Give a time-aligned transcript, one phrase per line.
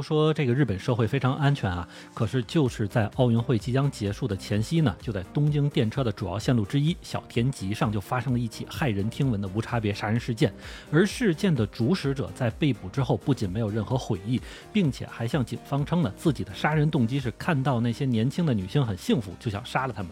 [0.00, 10.50] 都说这个日本社会非常安全啊，可是就是在奥运会即将结束的前夕呢，就在东京电车的主要线路之一小田急上就发生了一起骇人听闻的无差别杀人事件。
[10.90, 14.40] 而事件的主使者在被捕之后，不仅没有任何悔意，
[14.72, 20.10] 并且还向警方称呢，自己的杀人动机是看到那些年轻的女性很幸福，就想杀了她们。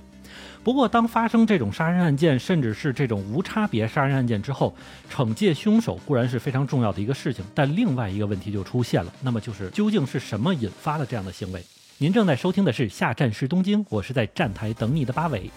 [0.62, 4.74] 不过，当发生这种杀人案件，甚至是这种无差别杀人案件之后，
[5.10, 11.64] 惩戒凶手固然是非常重要的一个事情，但另外一个问题就出现了，那么就是究竟是什么引发了这样的行为？
[11.98, 15.50] 您正在收听的是《下站是东京》，我是在站台等你的八尾。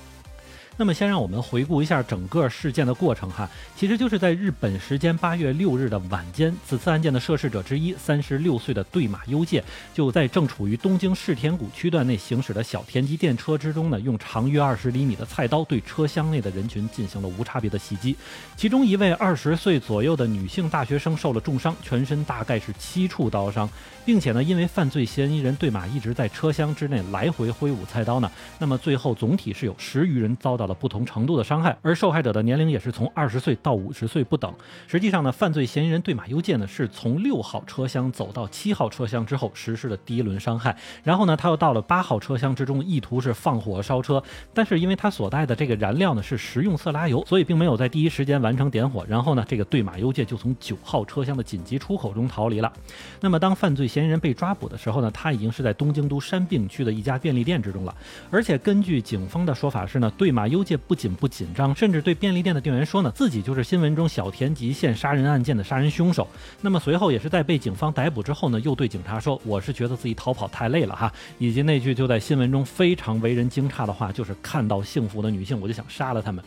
[0.78, 9.64] 那么，先让我们回顾一下整个事件的过程哈，其实就是在日本时间八月六日的晚间，此次案件的涉事者之一，三十六岁的对马优介，
[9.94, 18.16] 就在正处于东京世田谷区段内行驶的小田急电车之中呢，用长约二十厘米的菜刀对车厢内的人群进行了无差别的袭击，
[18.58, 23.70] 其中一位二十岁左右的女性大学生受了重伤，全身大概是七处刀伤，
[24.04, 30.78] 并且呢，因为犯罪嫌疑人对马一直在车厢之内来回挥舞菜刀呢，那么最后总体是有十余人遭到了。
[30.82, 34.52] 不同程度的伤害，而受害者的年龄也是从二十岁到五十岁不等。
[34.88, 44.24] 实际上呢，犯罪嫌疑人对马优介呢是从六号车厢走到七号车厢之后实施的第一轮伤害，然后呢他又到了八号车厢之中，意图是放火烧车，
[44.56, 49.06] 但是因为他所带的这个燃料呢是食用色拉油，所以并没有在第一时间完成点火。
[49.08, 52.74] 然后呢，这个对马优介就从九号车厢的紧急出口中逃离了。
[53.20, 57.96] 那么当犯罪嫌疑人被抓捕的时候呢，他已经是在东京都山并区的一家便利店之中了。
[58.32, 60.62] 而且根据警方的说法是呢，对马优。
[60.64, 66.28] 介不仅不紧张，甚至对便利店的店员说呢，自己就是新闻中小田急线杀人案件的杀人凶手。
[66.62, 76.44] 那么随后也是在被警方逮捕之后呢，又对警察说：“我是觉得自己逃跑太累了哈。”以及那句就在新闻中非常为人惊诧的话，就是看到幸福的女性，我就想杀了她们。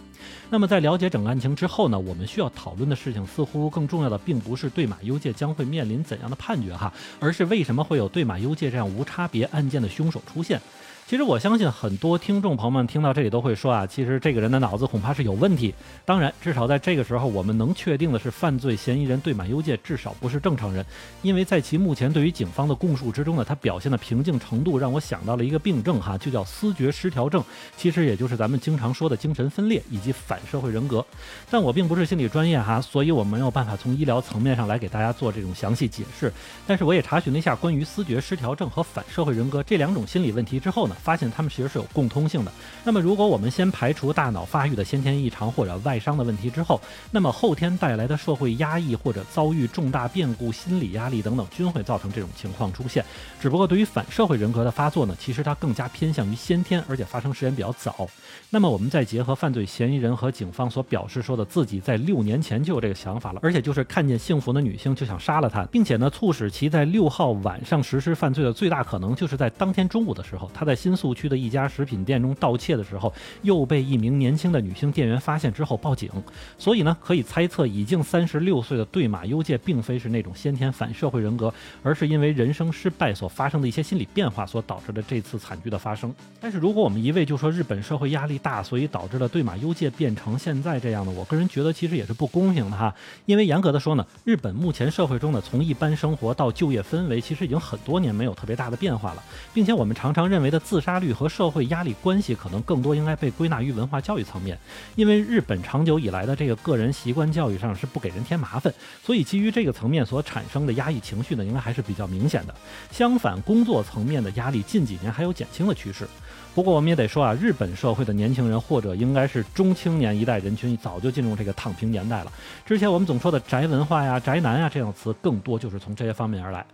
[0.49, 10.61] 那么在了解整个案情之后呢，我们需要讨论的事情似乎更重要的并不是对马优介将会面临怎样的判决哈，而是为什么会有对马优介这样无差别案件的凶手出现。
[11.07, 15.75] 其实我相信很多听众朋友们听到这里都会说啊，其实这个人的脑子恐怕是有问题。
[16.03, 20.85] 当然，至少在这个时候，我们能确定的是，犯罪嫌疑人对满优介至少不是正常人，
[21.21, 27.45] 因为在其目前对于警方的供述之中呢，他表现的平静程度让我想到了一个病症哈，就叫思觉失调症，
[27.77, 31.05] 其实也就是咱们经常说的精神分裂以及反社会人格。
[31.51, 36.33] 但我并不是心理专业哈，所以我没有办法从医疗层面上来给大家做这种详细解释。
[36.67, 40.94] 但是我也查询了一下关于思觉失调症和反社会人格这两种心理问题之后呢。
[41.03, 42.53] 发现他们其实是有共通性的。
[42.85, 53.05] 那么，如果我们先排除大脑发育的先天异常或者外伤的问题之后，那么后天带来的社会压抑或者遭遇重大变故、心理压力等等，均会造成这种情况出现。
[53.41, 58.09] 只不过，对于反社会人格的发作呢，其实它更加偏向于先天，而且发生时间比较早。
[58.51, 70.75] 那么，我们再结合犯罪嫌疑人和警方所表示说的自己在六年前就有这个想法了，而且就是看见幸福的女性就想杀了她，并且呢，促使其在六号晚上实施犯罪的最大可能，就是在当天中午的时候，他在。
[70.85, 76.11] 新宿区的一家食品店中盗窃的时候，又被一名年轻的女性店员发现之后报警，
[76.59, 81.53] 所以呢，可以猜测已经三十六岁的对马优介并非是那种先天反社会人格，
[81.83, 86.15] 而是因为人生失败所发生的一些心理变化所导致的这次惨剧的发生。
[86.39, 92.95] 但是如果我们一味就说日本社会压力大，所以导致了对马优介变成现在这样的，我个人觉得其实也是不公平的哈。
[93.25, 99.23] 因为严格的说呢，日本目前社会中呢，从一般生活到就业氛围，其实已经很多年没有特别大的变化了，
[99.55, 104.59] 并且我们常常认为的自自杀率和社会压力关系可能更多应该被归纳于文化教育层面，
[104.97, 112.53] 因为日本长久以来的这个个人习惯教育上是不给人添麻烦，所以基于这个层面所产生的压抑情绪呢，应该还是比较明显的。
[112.91, 116.09] 相反，工作层面的压力近几年还有减轻的趋势。
[116.57, 122.33] 不过我们也得说啊，日本社会的年轻人或者应该是中青年一代人群早就进入这个躺平年代了。
[122.67, 126.65] 之前我们总说的宅文化呀、宅男呀这样的词，更多就是从这些方面而来。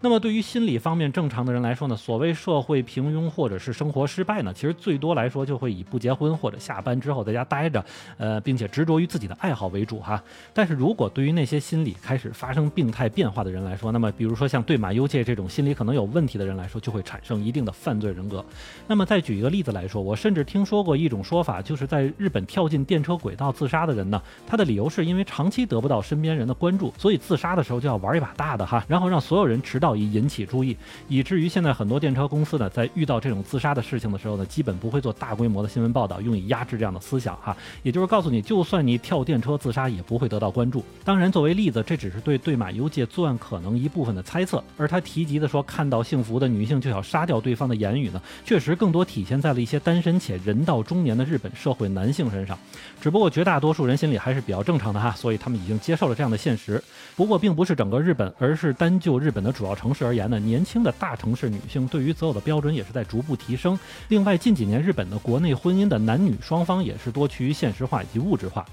[0.00, 7.84] 那么对于心理方面正常的人来说呢，所谓社会平庸或或者是生活失败呢，其实最多来说就会以不结婚或者下班之后在家待着，
[8.16, 10.22] 呃，并且执着于自己的爱好为主哈。
[10.54, 18.42] 但是如果对于那些心理开始发生病态变化的人来说，那么比如说像对马优介这种心理可能有问题的人来说，就会产生一定的犯罪人格。
[18.86, 29.94] 那么再举一个例子来说，我甚至听说过一种说法，就是在日本跳进电车轨道自杀的人呢，他的理由是因为长期得不到身边人的关注，所以自杀的时候就要玩一把大的哈，然后让所有人迟到。
[29.96, 30.76] 以引起注意，
[31.08, 37.56] 以至于现在很多电车公司呢，在遇到这种自杀的事情的时候呢，基本不会做大规模的新闻报道，用以压制这样的思想哈。
[37.82, 40.84] 也就是告诉你，就算你跳电车自杀，也不会得到关注。
[41.04, 44.62] 当然，作为例子，这只是对对马优介作案可能一部分的猜测。
[44.76, 52.58] 而他提及的说看到幸福的女性就要杀掉对方的言语呢，确实更多体现在了一些单身且人到中年的日本社会男性身上。
[53.00, 56.82] 只不过绝大多数人心里还是比较正常的哈，所以他们已经接受了这样的现实。
[57.16, 63.76] 不过，并不是整个日本，而是单就日本的主要城市而言呢，年轻的大城市女性对于择偶的标准也是在逐步提升。
[64.08, 68.64] 另外，近几年日本的国内婚姻的男女双方也是多趋于现实化以及物质化。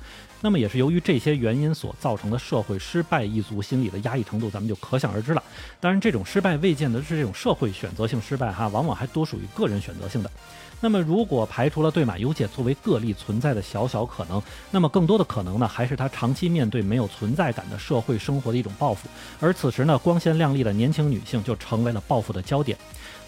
[0.44, 5.44] 那么也是由于这些原因所造成的社会失败一族心理的压抑程度，咱们就可想而知了。
[5.80, 10.32] 当然，这种失败未见得是这种社会选择性失败哈，往往还多属于个人选择性的。
[10.84, 19.08] 那么，如果排除了对马优介作为个例存在的小小可能，那么更多的可能呢，还是他长期面对没有存在感的社会生活的一种报复。
[19.40, 22.76] 而此时呢，光鲜亮丽的年轻女性就成为了报复的焦点。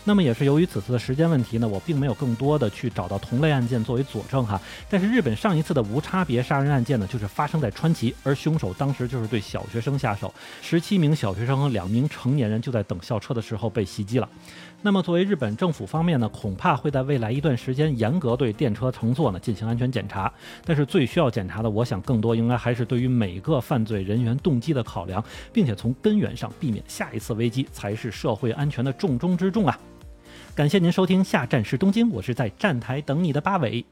[0.05, 4.59] 那么也是由于此次的时间问题呢，我并没有更多的去找到同类案件作为佐证哈。
[4.89, 14.27] 但是日本上一次的无差别杀人案件呢，就是发生在川崎，而凶手当时就是对小学生下手，十七名小学生和两名成年人就在等校车的时候被袭击了。
[14.81, 20.29] 那么作为日本政府方面呢，恐怕会在未来一段时间严格对电车乘坐呢进行安全检查。
[20.65, 25.23] 但是最需要检查的，我想更多应该还是对于每个犯罪人员动机的考量，
[25.53, 29.79] 并且从根源上避免下一次危机，才是社会安全的重中之重啊。
[30.55, 33.83] 感谢您收听下站是东京，我是在站台等你的八尾。